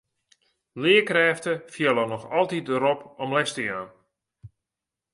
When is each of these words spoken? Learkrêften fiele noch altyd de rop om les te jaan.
Learkrêften 0.81 1.59
fiele 1.73 2.05
noch 2.09 2.23
altyd 2.39 2.63
de 2.69 2.75
rop 2.85 2.99
om 3.23 3.29
les 3.35 3.51
te 3.53 3.61
jaan. 3.69 3.89